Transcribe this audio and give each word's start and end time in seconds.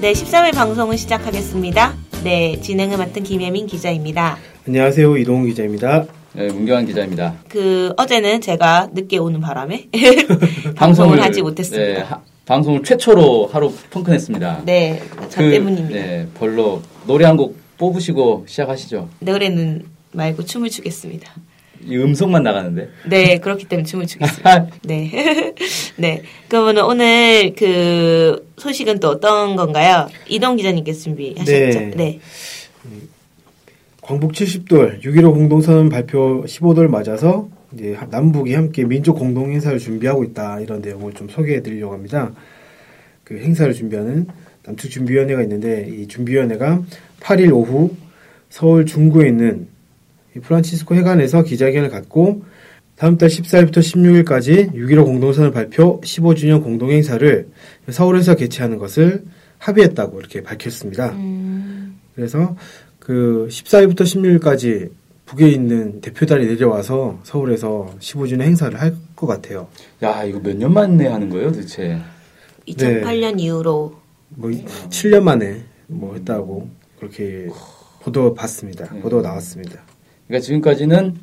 네, 0.00 0.12
13회 0.12 0.54
방송을 0.54 0.98
시작하겠습니다. 0.98 1.94
네, 2.24 2.60
진행을 2.60 2.98
맡은 2.98 3.22
김혜민 3.22 3.66
기자입니다. 3.66 4.36
안녕하세요. 4.66 5.16
이동훈 5.16 5.48
기자입니다. 5.48 6.04
네, 6.34 6.48
문경환 6.48 6.86
기자입니다. 6.86 7.34
그 7.48 7.92
어제는 7.96 8.40
제가 8.40 8.90
늦게 8.92 9.18
오는 9.18 9.40
바람에 9.40 9.88
방송을 10.76 11.22
하지 11.22 11.40
못했습니다. 11.42 11.92
네, 11.92 12.00
하, 12.00 12.20
방송을 12.44 12.82
최초로 12.82 13.48
하루 13.52 13.72
펑크냈습니다. 13.90 14.62
네, 14.66 15.02
저 15.30 15.40
그, 15.42 15.50
때문입니다. 15.50 15.98
네, 16.00 16.26
별로 16.38 16.82
노래 17.06 17.24
한 17.24 17.36
곡 17.36 17.58
뽑으시고 17.78 18.46
시작하시죠. 18.48 19.08
노래는 19.20 19.84
말고 20.12 20.44
춤을 20.46 20.70
추겠습니다. 20.70 21.30
이 21.86 21.96
음성만 21.96 22.42
나가는데. 22.42 22.88
네, 23.08 23.38
그렇기 23.38 23.66
때문에 23.66 23.84
춤을 23.84 24.06
추겠습니다. 24.06 24.66
네. 24.84 25.54
네. 25.96 26.22
그러면 26.48 26.84
오늘 26.84 27.54
그 27.56 28.48
소식은 28.58 29.00
또 29.00 29.08
어떤 29.08 29.56
건가요? 29.56 30.08
이동 30.28 30.56
기자님께서 30.56 31.00
준비하셨죠? 31.00 31.50
네. 31.52 31.92
네. 31.96 32.20
광복 34.00 34.32
70돌 34.32 35.02
6.15 35.02 35.34
공동선언 35.34 35.88
발표 35.88 36.44
15돌 36.44 36.88
맞아서 36.88 37.48
이제 37.72 37.96
남북이 38.10 38.54
함께 38.54 38.84
민족 38.84 39.18
공동 39.18 39.50
행사를 39.50 39.76
준비하고 39.78 40.22
있다 40.24 40.60
이런 40.60 40.80
내용을 40.80 41.12
좀 41.14 41.28
소개해 41.28 41.62
드리려고 41.62 41.94
합니다. 41.94 42.32
그 43.24 43.36
행사를 43.38 43.72
준비하는 43.72 44.26
남측 44.64 44.90
준비위원회가 44.90 45.42
있는데 45.42 45.88
이 45.88 46.06
준비위원회가 46.06 46.82
8일 47.20 47.52
오후 47.52 47.96
서울 48.48 48.86
중구에 48.86 49.28
있는 49.28 49.66
이 49.66 49.75
프란치스코 50.40 50.94
해관에서 50.96 51.42
기자회견을 51.42 51.90
갖고 51.90 52.44
다음 52.96 53.18
달 53.18 53.28
14일부터 53.28 53.78
16일까지 53.78 54.72
6.15 54.72 55.04
공동선언 55.04 55.52
발표 55.52 56.00
15주년 56.00 56.62
공동행사를 56.62 57.48
서울에서 57.90 58.36
개최하는 58.36 58.78
것을 58.78 59.24
합의했다고 59.58 60.18
이렇게 60.20 60.42
밝혔습니다. 60.42 61.10
음, 61.12 61.98
그래서 62.14 62.56
그 62.98 63.46
14일부터 63.50 64.00
16일까지 64.00 64.90
북에 65.26 65.48
있는 65.48 66.00
대표단이 66.00 66.46
내려와서 66.46 67.18
서울에서 67.24 67.94
15주년 68.00 68.42
행사를 68.42 68.78
할 68.80 68.94
것 69.16 69.26
같아요. 69.26 69.66
야, 70.02 70.22
이거 70.24 70.38
몇 70.40 70.54
년 70.56 70.72
만에 70.74 71.06
하는 71.08 71.30
거예요, 71.30 71.50
도대체? 71.50 71.98
2008년 72.68 73.40
이후로 73.40 73.94
뭐 74.28 74.50
7년 74.50 75.22
만에 75.22 75.62
뭐 75.86 76.14
했다고 76.14 76.68
그렇게 76.98 77.48
보도 78.02 78.34
봤습니다. 78.34 78.92
네. 78.92 79.00
보도가 79.00 79.22
나왔습니다. 79.22 79.80
그러니까 80.26 80.44
지금까지는 80.44 81.14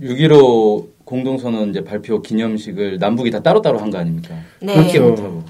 6.15 0.00 0.86
공동선언 1.04 1.70
이제 1.70 1.84
발표 1.84 2.22
기념식을 2.22 2.98
남북이 2.98 3.30
다 3.30 3.42
따로따로 3.42 3.78
한 3.78 3.90
거 3.90 3.98
아닙니까? 3.98 4.34
네. 4.60 4.74
그렇죠. 4.74 5.02
못하고. 5.10 5.42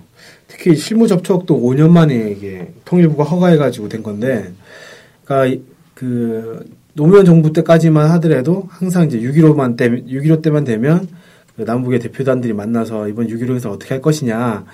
특히 0.48 0.74
실무 0.76 1.06
접촉도 1.06 1.58
5년 1.60 1.90
만에 1.90 2.30
이게 2.36 2.72
통일부가 2.84 3.24
허가해가지고 3.24 3.88
된 3.88 4.02
건데, 4.02 4.52
그러니까 5.24 5.46
이- 5.54 5.62
그 5.94 6.68
노무현 6.94 7.24
정부 7.24 7.52
때까지만 7.52 8.10
하더라도 8.12 8.64
항상 8.68 9.06
이제 9.06 9.18
6.15만 9.20 9.76
때, 9.76 9.88
6.15 9.88 10.42
때만 10.42 10.64
되면 10.64 11.08
그 11.56 11.62
남북의 11.62 12.00
대표단들이 12.00 12.52
만나서 12.52 13.08
이번 13.08 13.28
6.15에서 13.28 13.70
어떻게 13.70 13.94
할 13.94 14.02
것이냐 14.02 14.64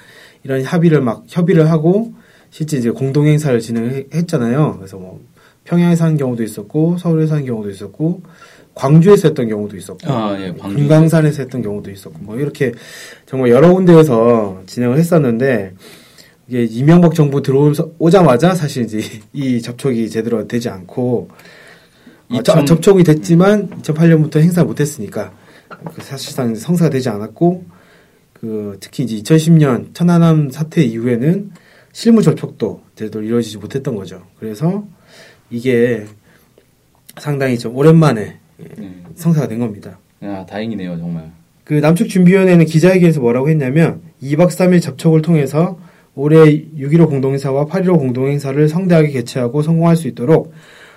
이런 0.44 0.62
합의를 0.62 1.00
막 1.00 1.25
협의를 1.28 1.70
하고 1.70 2.12
실제 2.50 2.77
이제 2.78 2.91
공동 2.91 3.27
행사를 3.27 3.58
진행했잖아요. 3.60 4.77
그래서 4.78 4.97
뭐 4.97 5.21
평양에서 5.68 6.04
한 6.04 6.16
경우도 6.16 6.42
있었고 6.42 6.96
서울에서 6.98 7.36
한 7.36 7.44
경우도 7.44 7.68
있었고 7.70 8.22
광주에서 8.74 9.28
했던 9.28 9.48
경우도 9.48 9.76
있었고 9.76 10.10
아, 10.10 10.36
예. 10.40 10.52
금강산에서 10.52 11.42
했던 11.42 11.62
경우도 11.62 11.90
있었고 11.90 12.18
뭐 12.20 12.36
이렇게 12.38 12.72
정말 13.26 13.50
여러 13.50 13.72
군데에서 13.74 14.62
진행을 14.66 14.96
했었는데 14.98 15.74
이게 16.48 16.64
이명박 16.64 17.14
정부 17.14 17.42
들어오자마자 17.42 18.54
사실 18.54 18.84
이제 18.84 19.00
이 19.34 19.60
접촉이 19.60 20.08
제대로 20.08 20.46
되지 20.48 20.70
않고 20.70 21.28
어, 21.30 21.34
2000 22.30 22.42
저- 22.44 22.64
접촉이 22.64 23.04
됐지만 23.04 23.68
2008년부터 23.82 24.38
행사 24.40 24.64
못했으니까 24.64 25.32
그 25.68 26.02
사실상 26.02 26.52
이제 26.52 26.60
성사가 26.60 26.88
되지 26.90 27.10
않았고 27.10 27.64
그 28.32 28.76
특히 28.80 29.02
이제 29.04 29.16
2010년 29.16 29.92
천안함 29.92 30.50
사태 30.50 30.82
이후에는 30.82 31.50
실무 31.92 32.22
접촉도 32.22 32.82
제대로 32.94 33.24
이루어지지 33.24 33.58
못했던 33.58 33.94
거죠. 33.96 34.22
그래서 34.38 34.86
이게 35.50 36.04
상당히 37.19 37.59
좀 37.59 37.76
오랜만에 37.76 38.36
예. 38.60 38.91
성사가 39.14 39.48
된 39.48 39.59
겁니다. 39.59 39.98
야, 40.22 40.44
다행이네요, 40.47 40.98
정말. 40.98 41.31
그 41.64 41.75
남측 41.75 42.09
준비위원회는 42.09 42.64
기자회견에서 42.64 43.20
뭐라고 43.20 43.48
했냐면 43.50 44.00
2박 44.22 44.48
3일 44.48 44.81
접촉을 44.81 45.22
통해서 45.22 45.78
올해 46.14 46.38
6.15 46.38 47.09
공동행사와 47.09 47.66
8.15 47.66 47.98
공동행사를 47.98 48.69
성대하게 48.69 49.10
개최하고 49.10 49.62
성공할 49.62 49.94
수 49.94 50.09
있도록 50.09 50.53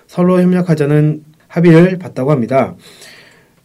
서로 0.07 0.41
협력하자는 0.41 1.23
합의를 1.47 1.99
봤다고 1.99 2.31
합니다. 2.31 2.75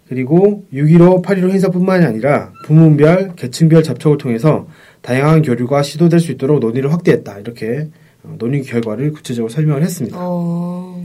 그리고 0.09 0.65
6.15, 0.73 1.25
8.15 1.25 1.51
행사뿐만이 1.51 2.05
아니라 2.05 2.53
부문별, 2.65 3.33
계층별 3.37 3.83
접촉을 3.83 4.19
통해서 4.19 4.67
다양한 5.01 5.43
교류가 5.43 5.83
시도될 5.83 6.21
수 6.21 6.33
있도록 6.33 6.61
논의를 6.61 6.93
확대했다. 6.93 7.39
이렇게 7.39 7.89
어, 7.89 8.06
논의 8.39 8.63
결과를 8.63 9.13
구체적으로 9.13 9.49
설명을 9.51 9.83
했습니다. 9.83 10.17
어, 10.21 11.05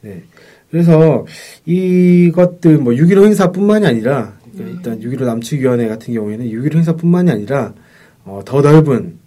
네. 0.00 0.22
그래서 0.70 1.24
이것들 1.66 2.78
뭐 2.78 2.92
6.15 2.92 3.26
행사뿐만이 3.26 3.86
아니라 3.86 4.36
그러니까 4.52 4.76
일단 4.76 5.00
6.15 5.00 5.24
남측위원회 5.24 5.88
같은 5.88 6.14
경우에는 6.14 6.46
6.15 6.46 6.76
행사뿐만이 6.76 7.30
아니라 7.30 7.74
어, 8.24 8.40
더 8.44 8.60
넓은 8.60 9.18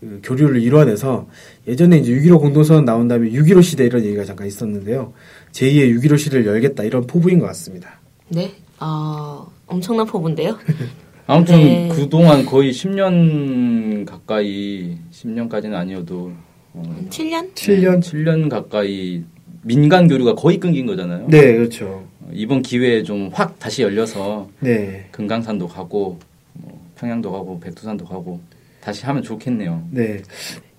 그 0.00 0.20
교류를 0.24 0.60
이뤄내서 0.60 1.28
예전에 1.68 1.98
이제 1.98 2.12
6.15 2.12 2.40
공동선언 2.40 2.84
나온 2.84 3.06
다음에 3.06 3.30
6.15 3.30 3.62
시대 3.62 3.84
이런 3.84 4.04
얘기가 4.04 4.24
잠깐 4.24 4.46
있었는데요. 4.46 5.12
제2의 5.52 5.96
6.15 6.00 6.18
시대를 6.18 6.46
열겠다 6.46 6.82
이런 6.82 7.06
포부인 7.06 7.38
것 7.38 7.46
같습니다. 7.46 8.00
네. 8.28 8.52
아, 8.78 9.46
엄청난 9.66 10.06
포부인데요. 10.06 10.58
아무튼 11.26 11.56
네. 11.56 11.88
그동안 11.92 12.44
거의 12.44 12.72
10년 12.72 14.04
가까이 14.04 14.96
10년까지는 15.12 15.74
아니어도 15.74 16.32
어, 16.74 16.82
7년? 17.10 17.54
7년? 17.54 18.00
7년 18.00 18.48
가까이 18.48 19.22
민간 19.62 20.08
교류가 20.08 20.34
거의 20.34 20.58
끊긴 20.58 20.86
거잖아요. 20.86 21.26
네, 21.28 21.54
그렇죠. 21.54 22.04
어, 22.20 22.28
이번 22.32 22.62
기회에 22.62 23.02
좀 23.02 23.30
확 23.32 23.58
다시 23.58 23.82
열려서 23.82 24.48
네. 24.60 25.06
금강산도 25.12 25.68
가고 25.68 26.18
뭐 26.54 26.80
평양도 26.96 27.30
가고 27.30 27.60
백두산도 27.60 28.04
가고 28.04 28.40
다시 28.80 29.06
하면 29.06 29.22
좋겠네요. 29.22 29.86
네. 29.90 30.22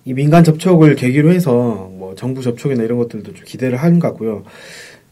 이 0.04 0.12
민간 0.12 0.44
접촉을 0.44 0.96
계기로 0.96 1.32
해서 1.32 1.90
뭐 1.92 2.14
정부 2.14 2.42
접촉이나 2.42 2.82
이런 2.82 2.98
것들도 2.98 3.32
좀 3.32 3.44
기대를 3.46 3.78
하는 3.78 3.98
것 3.98 4.08
같고요. 4.08 4.44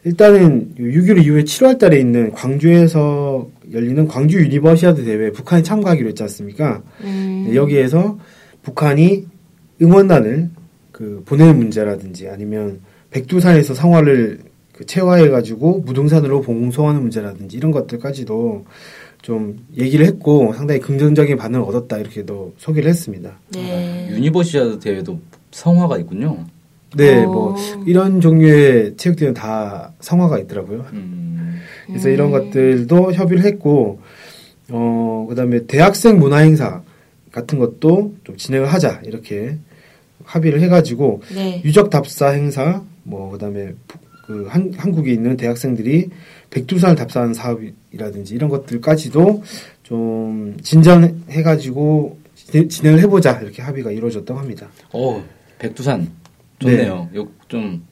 일단은 0.04 0.74
6.15 0.78 1.24
이후에 1.24 1.44
7월 1.44 1.78
달에 1.78 1.98
있는 1.98 2.32
광주에서 2.32 3.48
열리는 3.72 4.06
광주 4.08 4.38
유니버시아드 4.40 5.04
대회에 5.04 5.30
북한이 5.30 5.62
참가하기로 5.62 6.08
했지 6.08 6.22
않습니까? 6.24 6.82
음, 7.02 7.46
네, 7.48 7.54
여기에서 7.54 8.18
북한이 8.62 9.26
응원단을 9.80 10.50
그 10.90 11.22
보내는 11.24 11.56
문제라든지 11.56 12.28
아니면 12.28 12.80
백두산에서 13.10 13.74
성화를 13.74 14.40
그 14.72 14.86
채화해가지고 14.86 15.80
무등산으로 15.80 16.40
봉송하는 16.40 17.00
문제라든지 17.00 17.56
이런 17.56 17.70
것들까지도 17.70 18.64
좀 19.22 19.64
얘기를 19.76 20.04
했고 20.04 20.52
상당히 20.52 20.80
긍정적인 20.80 21.36
반응을 21.36 21.64
얻었다 21.64 21.98
이렇게도 21.98 22.54
소개를 22.56 22.90
했습니다. 22.90 23.38
네. 23.52 24.08
유니버시아드 24.10 24.80
대회도 24.80 25.20
성화가 25.52 25.98
있군요. 25.98 26.44
네, 26.96 27.24
어. 27.24 27.28
뭐 27.30 27.56
이런 27.86 28.20
종류의 28.20 28.96
체육대회는 28.96 29.34
다 29.34 29.92
성화가 30.00 30.38
있더라고요. 30.40 30.86
음, 30.92 31.58
그래서 31.86 32.08
이런 32.08 32.30
것들도 32.30 33.12
협의를 33.12 33.44
했고, 33.44 34.00
어, 34.70 35.26
그 35.28 35.34
다음에 35.34 35.66
대학생 35.66 36.18
문화 36.18 36.38
행사 36.38 36.82
같은 37.30 37.58
것도 37.58 38.14
좀 38.24 38.36
진행을 38.36 38.66
하자, 38.72 39.00
이렇게 39.04 39.56
합의를 40.24 40.60
해가지고, 40.62 41.22
네. 41.34 41.62
유적 41.64 41.90
답사 41.90 42.28
행사, 42.28 42.82
뭐, 43.04 43.30
그 43.32 43.38
다음에 43.38 43.72
그 44.26 44.46
한, 44.48 44.72
한국에 44.76 45.12
있는 45.12 45.36
대학생들이 45.36 46.08
백두산을 46.50 46.94
답사하는 46.94 47.34
사업이라든지 47.34 48.34
이런 48.34 48.48
것들까지도 48.50 49.42
좀 49.82 50.56
진전해가지고 50.62 52.18
진- 52.34 52.68
진행을 52.68 53.00
해보자, 53.00 53.40
이렇게 53.40 53.62
합의가 53.62 53.90
이루어졌다고 53.90 54.38
합니다. 54.38 54.68
어 54.92 55.22
백두산 55.58 56.08
좋네요. 56.62 57.08
요좀 57.14 57.82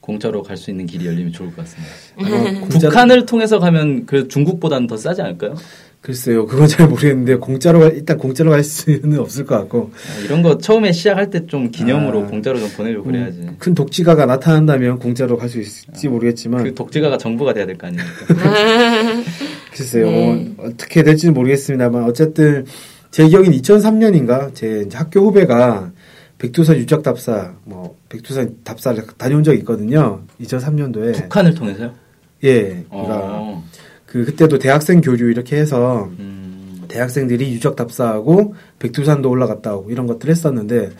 공짜로 0.00 0.42
갈 0.42 0.56
수 0.56 0.70
있는 0.70 0.86
길이 0.86 1.06
열리면 1.06 1.32
좋을 1.32 1.54
것 1.54 1.58
같습니다. 1.58 1.92
아마 2.18 2.60
공짜- 2.60 2.88
북한을 2.88 3.26
통해서 3.26 3.58
가면 3.58 4.06
그 4.06 4.28
중국보다는 4.28 4.86
더 4.86 4.96
싸지 4.96 5.22
않을까요? 5.22 5.54
글쎄요, 6.00 6.46
그건 6.46 6.66
잘 6.66 6.88
모르겠는데, 6.88 7.34
공짜로, 7.36 7.80
갈- 7.80 7.94
일단 7.94 8.16
공짜로 8.16 8.50
갈 8.52 8.64
수는 8.64 9.18
없을 9.18 9.44
것 9.44 9.58
같고, 9.58 9.90
아, 9.94 10.20
이런 10.24 10.40
거 10.40 10.56
처음에 10.56 10.92
시작할 10.92 11.28
때 11.28 11.46
좀 11.46 11.70
기념으로 11.70 12.22
아. 12.22 12.26
공짜로 12.26 12.58
좀 12.58 12.70
보내려고 12.70 13.04
그래야지. 13.04 13.38
음, 13.40 13.56
큰 13.58 13.74
독지가가 13.74 14.24
나타난다면 14.24 14.98
공짜로 14.98 15.36
갈 15.36 15.50
수 15.50 15.60
있을지 15.60 16.08
모르겠지만 16.08 16.64
그 16.64 16.74
독재가가 16.74 17.18
정부가 17.18 17.52
돼야 17.52 17.66
될 17.66 17.76
거 17.76 17.86
아닙니까? 17.88 18.08
글쎄요 19.72 20.06
네. 20.10 20.52
뭐 20.56 20.66
어떻게 20.66 21.02
될지는 21.02 21.34
모르겠습니다만 21.34 22.04
어쨌든 22.04 22.64
제 23.10 23.28
기억엔 23.28 23.52
2003년인가 23.52 24.54
제 24.54 24.86
학교 24.94 25.20
후배가 25.20 25.92
백두산 26.38 26.76
유적 26.76 27.02
답사, 27.02 27.52
뭐 27.64 27.96
백두산 28.10 28.56
답사를 28.64 29.02
다녀온 29.16 29.42
적이 29.42 29.60
있거든요. 29.60 30.20
2003년도에. 30.42 31.14
북한을 31.14 31.54
통해서요? 31.54 31.92
예. 32.44 32.84
그러니까 32.90 33.20
어. 33.22 33.64
그 34.04 34.24
그때도 34.24 34.58
대학생 34.58 35.00
교류 35.00 35.30
이렇게 35.30 35.56
해서 35.56 36.10
음. 36.18 36.82
대학생들이 36.88 37.52
유적 37.52 37.76
답사하고 37.76 38.54
백두산도 38.80 39.30
올라갔다 39.30 39.76
오고 39.76 39.90
이런 39.92 40.06
것들 40.08 40.28
했었는데 40.28 40.90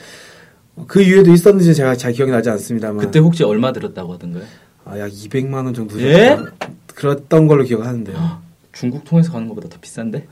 그 0.87 1.03
이후에도 1.03 1.33
있었는지 1.33 1.75
제가 1.75 1.97
잘 1.97 2.13
기억이 2.13 2.31
나지 2.31 2.49
않습니다만 2.49 3.05
그때 3.05 3.19
혹시 3.19 3.43
얼마 3.43 3.73
들었다고 3.73 4.15
하던가요? 4.15 4.45
아, 4.85 4.99
약 4.99 5.11
200만 5.11 5.55
원 5.65 5.75
정도 5.75 6.01
예? 6.01 6.39
그랬던 6.95 7.49
걸로 7.49 7.65
기억하는데요. 7.65 8.41
중국 8.73 9.05
통해서 9.05 9.33
가는 9.33 9.49
것보다 9.49 9.69
더 9.69 9.79
비싼데? 9.81 10.27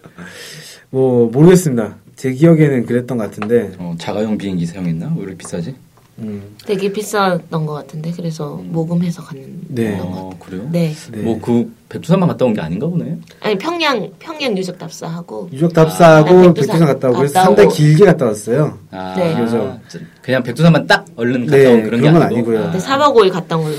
뭐 0.90 1.30
모르겠습니다. 1.30 1.96
제 2.18 2.32
기억에는 2.32 2.84
그랬던 2.84 3.16
것 3.16 3.24
같은데 3.30 3.70
어, 3.78 3.94
자가용 3.96 4.36
비행기 4.38 4.66
사용했나? 4.66 5.12
왜 5.16 5.22
이렇게 5.22 5.36
비싸지? 5.38 5.72
음, 6.18 6.56
되게 6.66 6.92
비쌌던 6.92 7.64
것 7.64 7.74
같은데 7.74 8.10
그래서 8.10 8.60
모금해서 8.64 9.22
가는 9.22 9.60
네. 9.68 9.96
것 9.98 10.04
어, 10.04 10.30
그래요? 10.40 10.68
네. 10.72 10.92
네. 11.12 11.18
뭐그 11.22 11.72
백두산만 11.88 12.28
갔다 12.28 12.44
온 12.44 12.54
게 12.54 12.60
아닌가 12.60 12.88
보네. 12.88 13.18
아니 13.38 13.56
평양 13.56 14.10
평양 14.18 14.58
유적 14.58 14.76
답사하고 14.76 15.48
유적 15.52 15.72
답사하고 15.72 16.28
아, 16.28 16.42
백두산, 16.42 16.54
백두산 16.54 16.86
갔다 16.88 17.08
오고 17.10 17.18
그래서 17.18 17.34
갔다 17.34 17.44
상당히 17.46 17.66
오고. 17.68 17.74
길게 17.76 18.04
갔다 18.04 18.24
왔어요. 18.26 18.78
아, 18.90 19.14
네. 19.16 19.34
그래서- 19.36 19.78
그냥 20.20 20.42
백두산만 20.42 20.88
딱 20.88 21.04
얼른 21.14 21.46
갔다 21.46 21.56
네, 21.56 21.66
온 21.72 21.82
그런 21.84 22.00
게 22.00 22.08
그런 22.08 22.12
건 22.14 22.22
아니고. 22.22 22.36
아니고요. 22.50 22.64
아, 22.64 22.72
네, 22.72 22.78
4박 22.78 23.14
5일 23.14 23.30
갔다 23.30 23.56
온 23.56 23.62
걸로 23.62 23.76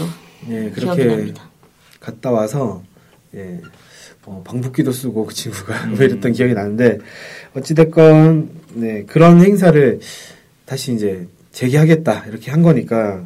예, 0.49 0.71
기억이 0.71 0.71
그렇게 0.79 1.05
납니다. 1.07 1.43
갔다 1.99 2.31
와서 2.31 2.81
예, 3.35 3.59
뭐 4.25 4.41
방북기도 4.43 4.91
쓰고 4.91 5.25
그 5.25 5.33
친구가 5.33 5.83
음. 5.85 5.95
뭐 5.95 6.03
이랬던 6.05 6.33
기억이 6.33 6.53
나는데 6.53 6.97
어찌됐건 7.55 8.49
네, 8.73 9.03
그런 9.07 9.43
행사를 9.43 9.99
다시 10.65 10.93
이제 10.93 11.27
재개하겠다 11.51 12.25
이렇게 12.27 12.51
한 12.51 12.61
거니까 12.61 13.25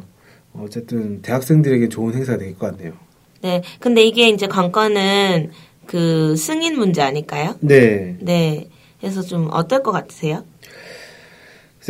어쨌든 0.54 1.20
대학생들에게 1.22 1.88
좋은 1.88 2.14
행사가 2.14 2.38
될 2.38 2.54
것 2.54 2.70
같네요. 2.76 2.92
네. 3.42 3.62
근데 3.80 4.02
이게 4.02 4.28
이제 4.28 4.46
관건은 4.46 5.50
그 5.86 6.34
승인 6.36 6.78
문제 6.78 7.02
아닐까요? 7.02 7.56
네. 7.60 8.16
네. 8.20 8.68
그래서 9.00 9.20
좀 9.20 9.48
어떨 9.50 9.82
것 9.82 9.92
같으세요? 9.92 10.44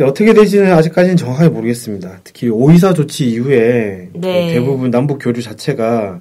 어떻게 0.01 0.33
될지는 0.33 0.73
아직까지는 0.73 1.15
정확하게 1.15 1.49
모르겠습니다. 1.49 2.19
특히 2.25 2.49
오이사 2.49 2.93
조치 2.93 3.29
이후에 3.29 4.09
네. 4.13 4.47
그 4.47 4.53
대부분 4.59 4.91
남북 4.91 5.19
교류 5.21 5.41
자체가 5.41 6.19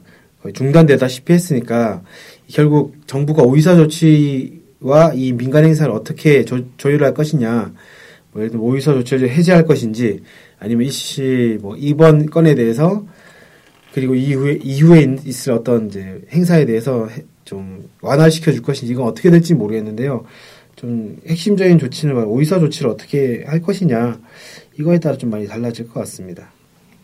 중단되다시피 0.52 1.32
했으니까 1.32 2.02
결국 2.48 2.94
정부가 3.06 3.42
오이사 3.42 3.76
조치와 3.76 5.12
이 5.14 5.32
민간 5.32 5.64
행사를 5.64 5.90
어떻게 5.92 6.44
조, 6.44 6.60
조율할 6.76 7.14
것이냐, 7.14 7.72
뭐 8.32 8.42
예를 8.42 8.50
들면 8.50 8.66
오이사 8.66 8.92
조치를 8.94 9.30
해제할 9.30 9.64
것인지 9.64 10.22
아니면 10.58 10.86
이씨 10.86 11.58
뭐 11.62 11.76
이번 11.76 12.26
건에 12.26 12.54
대해서 12.54 13.04
그리고 13.92 14.14
이후에 14.14 14.58
이후에 14.62 15.02
있- 15.02 15.26
있을 15.26 15.52
어떤 15.52 15.86
이제 15.86 16.20
행사에 16.32 16.66
대해서 16.66 17.06
해- 17.06 17.22
좀 17.44 17.88
완화시켜 18.00 18.52
줄 18.52 18.62
것인지 18.62 18.92
이건 18.92 19.06
어떻게 19.06 19.30
될지 19.30 19.54
모르겠는데요. 19.54 20.24
좀 20.76 21.18
핵심적인 21.26 21.78
조치는 21.78 22.24
오이사 22.24 22.58
조치를 22.58 22.90
어떻게 22.90 23.44
할 23.46 23.60
것이냐 23.62 24.18
이거에 24.78 24.98
따라 24.98 25.16
좀 25.16 25.30
많이 25.30 25.46
달라질 25.46 25.86
것 25.86 26.00
같습니다. 26.00 26.50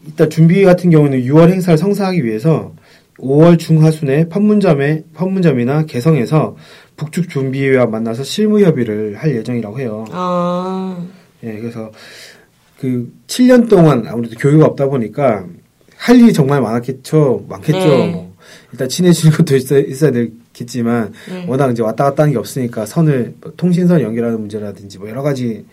일단 0.07 0.29
준비 0.29 0.65
같은 0.65 0.91
경우는 0.91 1.23
6월 1.23 1.51
행사를 1.51 1.77
성사하기 1.79 2.25
위해서 2.25 2.75
5월 3.23 3.59
중하순에 3.59 4.29
판문점에 4.29 5.05
판문점이나 5.15 5.87
개성에서 5.87 6.57
북측 6.97 7.29
준비회와 7.29 7.87
만나서 7.87 8.25
실무 8.25 8.61
협의를 8.61 9.17
할 9.17 9.35
예정이라고 9.35 9.81
해요. 9.81 10.05
어, 10.11 11.09
예, 11.43 11.59
그래서 11.59 11.91
그 12.79 13.13
7년 13.27 13.69
동안 13.69 14.07
아무래도 14.07 14.37
교육이 14.37 14.63
없다 14.63 14.87
보니까 14.87 15.47
할 15.97 16.19
일이 16.19 16.33
정말 16.33 16.63
많았겠죠. 16.63 17.45
많겠죠. 17.49 17.79
네. 17.79 18.11
뭐. 18.11 18.35
일단 18.73 18.89
친해지는 18.89 19.37
것도 19.37 19.57
있어, 19.57 19.79
있어야 19.79 20.11
되겠지만 20.11 21.13
네. 21.29 21.45
워낙 21.47 21.71
이제 21.71 21.83
왔다 21.83 22.05
갔다 22.05 22.23
하는 22.23 22.33
게 22.33 22.39
없으니까 22.39 22.87
선을 22.87 23.35
뭐 23.41 23.53
통신선 23.57 24.01
연결하는 24.01 24.41
문제라든지 24.41 24.99
뭐 24.99 25.09
여러 25.09 25.23
가지 25.23 25.65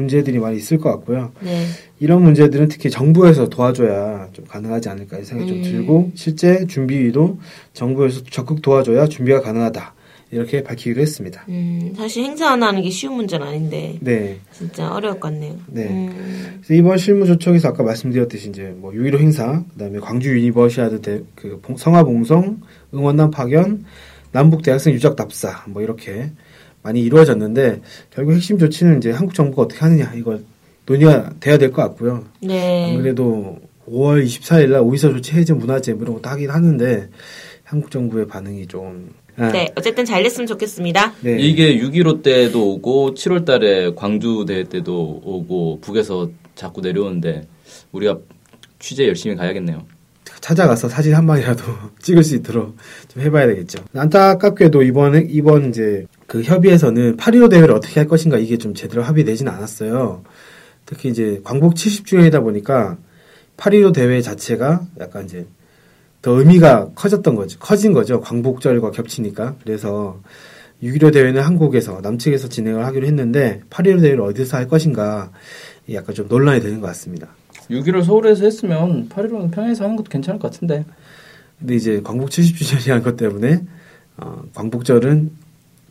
문제들이 0.00 0.38
많이 0.38 0.56
있을 0.56 0.78
것 0.78 0.90
같고요. 0.90 1.32
네. 1.40 1.64
이런 2.00 2.22
문제들은 2.22 2.68
특히 2.68 2.90
정부에서 2.90 3.48
도와줘야 3.48 4.28
좀 4.32 4.44
가능하지 4.46 4.88
않을까 4.88 5.18
이 5.18 5.24
생각이 5.24 5.52
음. 5.52 5.62
좀 5.62 5.72
들고 5.72 6.10
실제 6.14 6.66
준비위도 6.66 7.38
정부에서 7.74 8.22
적극 8.30 8.62
도와줘야 8.62 9.06
준비가 9.06 9.40
가능하다 9.42 9.94
이렇게 10.32 10.62
밝히기로 10.62 11.00
했습니다. 11.02 11.44
음, 11.48 11.92
사실 11.96 12.22
행사 12.24 12.52
하나 12.52 12.68
하는 12.68 12.82
게 12.82 12.88
쉬운 12.90 13.14
문제는 13.14 13.46
아닌데 13.46 13.98
네. 14.00 14.38
진짜 14.52 14.88
어려울 14.92 15.14
것 15.18 15.28
같네요. 15.32 15.56
네. 15.66 15.88
음, 15.88 16.60
그래서 16.62 16.74
이번 16.74 16.98
실무 16.98 17.26
접촉에서 17.26 17.68
아까 17.68 17.82
말씀드렸듯이 17.82 18.48
이제 18.48 18.74
뭐6.15 18.80 19.18
행사, 19.18 19.64
그 19.72 19.78
다음에 19.78 19.98
광주 19.98 20.30
유니버시아드 20.30 21.00
대, 21.02 21.22
그 21.34 21.58
봉- 21.60 21.76
성화봉송, 21.76 22.60
응원단 22.94 23.32
파견, 23.32 23.84
남북 24.32 24.62
대학생 24.62 24.94
유적 24.94 25.16
답사 25.16 25.64
뭐 25.66 25.82
이렇게 25.82 26.30
많이 26.82 27.00
이루어졌는데 27.02 27.80
결국 28.10 28.32
핵심 28.32 28.58
조치는 28.58 28.98
이제 28.98 29.10
한국 29.10 29.34
정부가 29.34 29.62
어떻게 29.62 29.80
하느냐 29.80 30.12
이걸 30.14 30.44
논의가 30.86 31.34
돼야 31.40 31.58
될 31.58 31.70
것 31.72 31.82
같고요. 31.82 32.24
네. 32.40 32.94
안 32.94 33.02
그래도 33.02 33.58
5월 33.88 34.24
24일 34.24 34.70
날 34.70 34.80
오이사 34.80 35.08
조치 35.10 35.32
해제 35.32 35.52
문화재 35.52 35.92
뭐 35.92 36.02
이런 36.02 36.14
것도 36.16 36.28
하긴 36.30 36.50
하는데 36.50 37.08
한국 37.64 37.90
정부의 37.90 38.26
반응이 38.26 38.66
좀 38.66 39.10
아, 39.36 39.50
네. 39.52 39.68
어쨌든 39.76 40.04
잘 40.04 40.22
됐으면 40.22 40.46
좋겠습니다. 40.46 41.14
네. 41.20 41.38
이게 41.38 41.78
6.15 41.78 42.22
때도 42.22 42.74
오고 42.74 43.14
7월 43.14 43.44
달에 43.44 43.94
광주 43.94 44.44
대회 44.46 44.64
때도 44.64 45.22
오고 45.24 45.78
북에서 45.80 46.30
자꾸 46.54 46.80
내려오는데 46.80 47.46
우리가 47.92 48.18
취재 48.78 49.06
열심히 49.06 49.36
가야겠네요. 49.36 49.86
찾아가서 50.40 50.88
사진 50.88 51.14
한 51.14 51.26
방이라도 51.26 51.64
찍을 52.00 52.24
수 52.24 52.36
있도록 52.36 52.76
좀 53.08 53.22
해봐야 53.22 53.46
되겠죠. 53.46 53.84
안타깝게도 53.94 54.82
이번에 54.82 55.26
이번 55.28 55.68
이제 55.68 56.06
그 56.26 56.42
협의에서는 56.42 57.16
8.15 57.16 57.50
대회를 57.50 57.74
어떻게 57.74 58.00
할 58.00 58.08
것인가 58.08 58.38
이게 58.38 58.56
좀 58.56 58.74
제대로 58.74 59.02
합의되진 59.02 59.48
않았어요. 59.48 60.22
특히 60.86 61.08
이제 61.08 61.40
광복 61.44 61.74
70주년이다 61.74 62.42
보니까 62.42 62.98
8.15 63.56 63.94
대회 63.94 64.20
자체가 64.20 64.86
약간 65.00 65.24
이제 65.24 65.46
더 66.22 66.32
의미가 66.32 66.90
커졌던 66.94 67.34
거죠. 67.34 67.58
커진 67.58 67.92
거죠. 67.92 68.20
광복절과 68.20 68.90
겹치니까. 68.90 69.56
그래서 69.62 70.20
6.15 70.82 71.12
대회는 71.12 71.42
한국에서 71.42 72.00
남측에서 72.02 72.48
진행을 72.48 72.84
하기로 72.86 73.06
했는데 73.06 73.60
8.15 73.70 74.00
대회를 74.02 74.20
어디서 74.22 74.56
할 74.56 74.68
것인가 74.68 75.30
약간 75.92 76.14
좀 76.14 76.28
논란이 76.28 76.60
되는 76.60 76.80
것 76.80 76.86
같습니다. 76.88 77.28
6.15를 77.70 78.04
서울에서 78.04 78.44
했으면 78.44 79.08
8.15는 79.08 79.50
평양에서 79.50 79.84
하는 79.84 79.96
것도 79.96 80.08
괜찮을 80.10 80.40
것 80.40 80.50
같은데. 80.50 80.84
근데 81.58 81.76
이제 81.76 82.00
광복 82.02 82.30
70주년이라는 82.30 83.02
것 83.02 83.16
때문에 83.16 83.62
어, 84.16 84.42
광복절은 84.54 85.30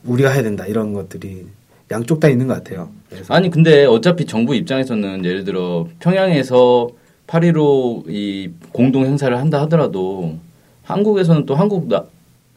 우리가 0.05 0.29
해야 0.29 0.43
된다 0.43 0.65
이런 0.65 0.93
것들이 0.93 1.45
양쪽 1.91 2.19
다 2.19 2.27
있는 2.27 2.48
것 2.48 2.55
같아요. 2.55 2.89
그래서 3.09 3.33
아니 3.33 3.50
근데 3.50 3.86
어차피 3.86 4.25
정부 4.25 4.55
입장에서는 4.55 5.25
예를 5.25 5.43
들어 5.43 5.88
평양에서 6.00 6.89
8.15 7.27 8.09
이 8.09 8.51
공동 8.71 9.05
행사를 9.05 9.36
한다 9.38 9.62
하더라도 9.62 10.38
한국에서는 10.83 11.45
또 11.45 11.55
한국 11.55 11.88
나, 11.88 12.03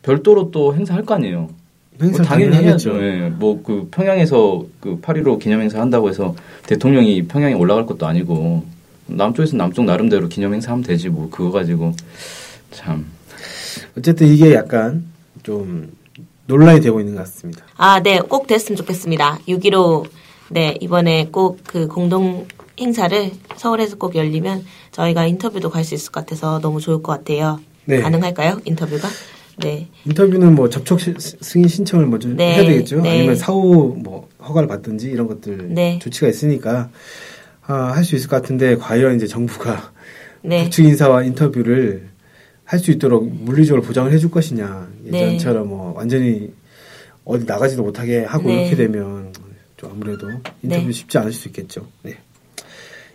별도로 0.03 0.51
또 0.51 0.75
행사할 0.75 1.05
거 1.05 1.15
아니에요. 1.15 1.51
행사 2.01 2.23
뭐 2.23 2.27
당연히 2.27 2.57
해야죠. 2.57 2.95
하겠죠. 2.95 3.05
예. 3.05 3.29
뭐그 3.29 3.89
평양에서 3.91 4.65
그 4.81 5.01
8.15 5.01 5.39
기념행사 5.39 5.81
한다고 5.81 6.09
해서 6.09 6.35
대통령이 6.67 7.25
평양에 7.25 7.55
올라갈 7.55 7.87
것도 7.87 8.07
아니고 8.07 8.65
남쪽에서 9.17 9.57
남쪽 9.57 9.85
나름대로 9.85 10.29
기념 10.29 10.55
행사 10.55 10.73
하면 10.73 10.83
되지 10.85 11.09
뭐 11.09 11.29
그거 11.31 11.51
가지고 11.51 11.95
참 12.71 13.07
어쨌든 13.99 14.27
이게 14.29 14.55
약간 14.55 15.05
좀 15.43 15.93
논란이 16.47 16.81
되고 16.81 17.01
있는 17.01 17.15
것 17.15 17.21
같습니다. 17.23 17.65
아, 17.77 18.01
네. 18.03 18.19
꼭 18.21 18.47
됐으면 18.47 18.77
좋겠습니다. 18.77 19.39
6.15 19.49 20.07
네, 20.51 20.77
이번에 20.81 21.29
꼭 21.31 21.59
그 21.67 21.87
공동 21.89 22.47
행사를 22.81 23.31
서울에서 23.57 23.97
꼭 23.97 24.17
열리면 24.17 24.65
저희가 24.93 25.27
인터뷰도 25.27 25.71
갈 25.71 25.85
수 25.85 25.95
있을 25.95 26.11
것 26.11 26.21
같아서 26.25 26.59
너무 26.61 26.81
좋을 26.81 27.03
것 27.03 27.13
같아요. 27.13 27.61
네. 27.85 28.01
가능할까요? 28.01 28.61
인터뷰가? 28.65 29.09
네. 29.59 29.89
인터뷰는 30.07 30.55
뭐 30.55 30.69
접촉 30.69 31.01
시- 31.01 31.15
승인 31.19 31.69
신청을 31.69 32.07
먼저 32.07 32.29
네, 32.29 32.55
해야 32.55 32.65
되겠죠. 32.65 33.01
네. 33.03 33.11
아니면 33.19 33.37
사후 33.37 33.95
뭐 34.03 34.29
허가를 34.43 34.67
받든지 34.69 35.09
이런 35.09 35.27
것들 35.29 35.69
네. 35.75 35.99
조치가 36.03 36.29
있으니까 36.29 36.89
아, 37.67 37.93
할 37.95 38.05
수 38.05 38.17
있을 38.17 38.29
것 38.29 38.41
같은데 38.43 38.77
과연 38.77 39.17
이제 39.17 39.27
정부가 39.27 39.93
네. 40.43 40.63
북측 40.65 40.85
인사와 40.85 41.23
인터뷰를 41.25 42.09
할 42.65 42.79
수 42.81 42.91
있도록 42.91 43.29
물리적으로 43.31 43.83
보장을 43.83 44.11
해줄 44.13 44.31
것이냐 44.31 44.89
네. 45.05 45.21
예전처럼 45.27 45.69
뭐 45.69 45.93
완전히 45.97 46.53
어디 47.25 47.45
나가지도 47.45 47.83
못하게 47.83 48.25
하고 48.25 48.49
네. 48.49 48.63
이렇게 48.63 48.77
되면 48.77 49.33
좀 49.77 49.91
아무래도 49.93 50.29
인터뷰 50.63 50.87
네. 50.87 50.93
쉽지 50.93 51.19
않을 51.19 51.33
수 51.33 51.49
있겠죠. 51.49 51.87
네. 52.03 52.17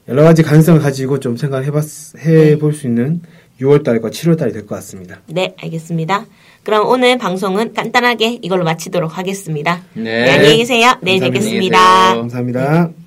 여러 0.07 0.23
가지 0.23 0.43
가능성을 0.43 0.79
가지고 0.79 1.19
좀 1.19 1.35
생각해볼 1.35 1.81
해볼 2.19 2.73
수 2.73 2.87
있는 2.87 3.21
6월달과 3.59 4.11
7월달이 4.11 4.53
될 4.53 4.65
것 4.65 4.75
같습니다. 4.75 5.19
네, 5.27 5.55
알겠습니다. 5.61 6.25
그럼 6.63 6.87
오늘 6.87 7.17
방송은 7.17 7.73
간단하게 7.73 8.39
이걸로 8.41 8.63
마치도록 8.63 9.17
하겠습니다. 9.17 9.81
네. 9.93 10.03
네, 10.03 10.31
안녕히 10.31 10.57
계세요. 10.57 10.93
내일. 11.01 11.19
뵙겠습니다. 11.21 11.79
안녕히 11.79 12.09
계세요. 12.09 12.21
감사합니다. 12.21 13.06